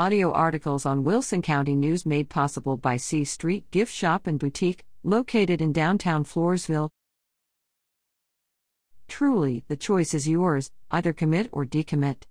[0.00, 4.82] Audio articles on Wilson County News made possible by C Street Gift Shop and Boutique,
[5.02, 6.88] located in downtown Floresville.
[9.08, 12.22] Truly, the choice is yours either commit or decommit.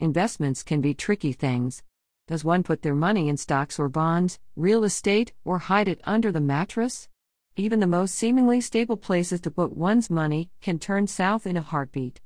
[0.00, 1.82] Investments can be tricky things.
[2.26, 6.30] Does one put their money in stocks or bonds, real estate, or hide it under
[6.30, 7.08] the mattress?
[7.56, 11.62] Even the most seemingly stable places to put one's money can turn south in a
[11.62, 12.20] heartbeat.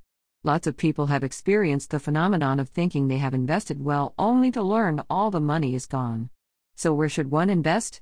[0.44, 4.60] Lots of people have experienced the phenomenon of thinking they have invested well only to
[4.60, 6.30] learn all the money is gone.
[6.74, 8.00] So, where should one invest?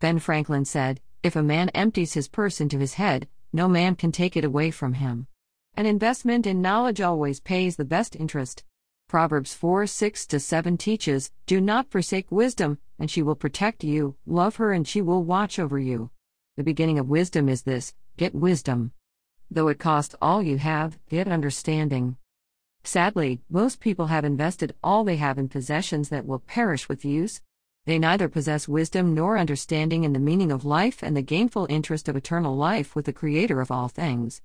[0.00, 4.10] Ben Franklin said, If a man empties his purse into his head, no man can
[4.10, 5.26] take it away from him.
[5.74, 8.64] An investment in knowledge always pays the best interest.
[9.06, 14.56] Proverbs 4 6 7 teaches, Do not forsake wisdom, and she will protect you, love
[14.56, 16.10] her, and she will watch over you.
[16.56, 18.92] The beginning of wisdom is this get wisdom.
[19.50, 22.16] Though it costs all you have, get understanding.
[22.82, 27.40] Sadly, most people have invested all they have in possessions that will perish with use.
[27.84, 32.08] They neither possess wisdom nor understanding in the meaning of life and the gainful interest
[32.08, 34.42] of eternal life with the Creator of all things.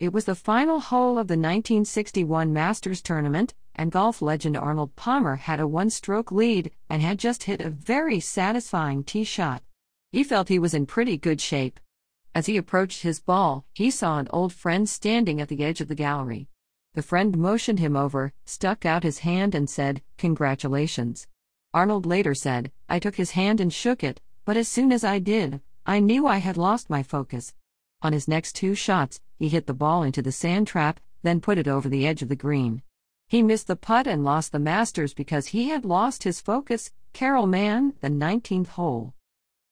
[0.00, 5.36] It was the final hole of the 1961 Masters tournament, and golf legend Arnold Palmer
[5.36, 9.62] had a one stroke lead and had just hit a very satisfying tee shot.
[10.10, 11.78] He felt he was in pretty good shape.
[12.34, 15.88] As he approached his ball, he saw an old friend standing at the edge of
[15.88, 16.48] the gallery.
[16.94, 21.26] The friend motioned him over, stuck out his hand, and said, Congratulations.
[21.74, 25.18] Arnold later said, I took his hand and shook it, but as soon as I
[25.18, 27.54] did, I knew I had lost my focus.
[28.02, 31.58] On his next two shots, he hit the ball into the sand trap, then put
[31.58, 32.82] it over the edge of the green.
[33.28, 36.90] He missed the putt and lost the Masters because he had lost his focus.
[37.12, 39.14] Carol Mann, the 19th hole.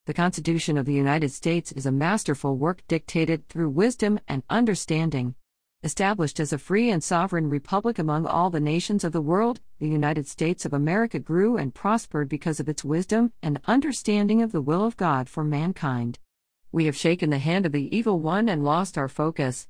[0.06, 5.34] The Constitution of the United States is a masterful work dictated through wisdom and understanding.
[5.83, 9.89] Established as a free and sovereign republic among all the nations of the world, the
[9.89, 14.62] United States of America grew and prospered because of its wisdom and understanding of the
[14.62, 16.19] will of God for mankind.
[16.73, 19.69] We have shaken the hand of the evil one and lost our focus.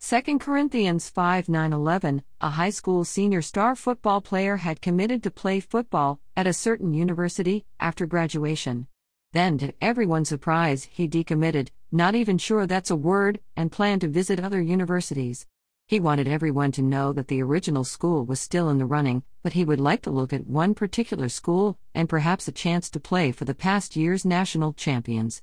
[0.00, 5.30] 2 Corinthians 5 9 11, a high school senior star football player had committed to
[5.30, 8.88] play football at a certain university after graduation.
[9.32, 14.08] Then, to everyone's surprise, he decommitted, not even sure that's a word, and planned to
[14.08, 15.46] visit other universities.
[15.86, 19.52] He wanted everyone to know that the original school was still in the running, but
[19.52, 23.30] he would like to look at one particular school, and perhaps a chance to play
[23.30, 25.42] for the past year's national champions.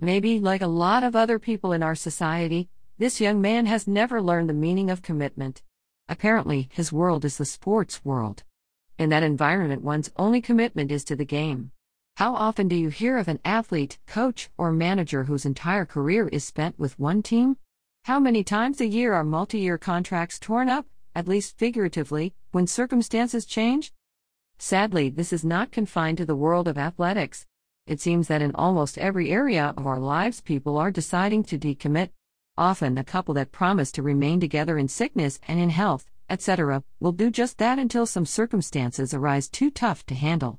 [0.00, 4.20] Maybe, like a lot of other people in our society, this young man has never
[4.20, 5.62] learned the meaning of commitment.
[6.08, 8.42] Apparently, his world is the sports world.
[8.98, 11.70] In that environment, one's only commitment is to the game.
[12.18, 16.42] How often do you hear of an athlete, coach, or manager whose entire career is
[16.42, 17.58] spent with one team?
[18.06, 22.66] How many times a year are multi year contracts torn up, at least figuratively, when
[22.66, 23.92] circumstances change?
[24.58, 27.46] Sadly, this is not confined to the world of athletics.
[27.86, 32.10] It seems that in almost every area of our lives, people are deciding to decommit.
[32.56, 37.12] Often, a couple that promise to remain together in sickness and in health, etc., will
[37.12, 40.58] do just that until some circumstances arise too tough to handle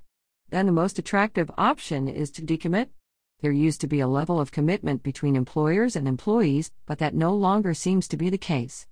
[0.51, 2.89] then the most attractive option is to decommit.
[3.41, 7.33] There used to be a level of commitment between employers and employees, but that no
[7.33, 8.87] longer seems to be the case.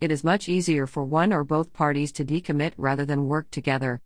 [0.00, 4.02] It is much easier for one or both parties to decommit rather than work together.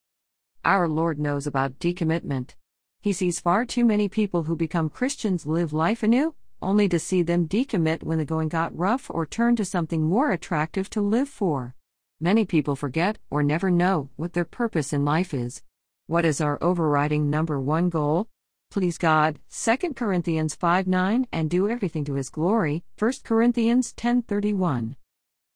[0.65, 2.55] Our Lord knows about decommitment.
[3.00, 7.22] He sees far too many people who become Christians live life anew, only to see
[7.22, 11.28] them decommit when the going got rough or turn to something more attractive to live
[11.28, 11.75] for.
[12.21, 15.62] Many people forget or never know what their purpose in life is.
[16.10, 18.26] What is our overriding number one goal?
[18.72, 24.22] Please God, 2 Corinthians 5 9, and do everything to his glory, 1 Corinthians 10
[24.22, 24.97] 31.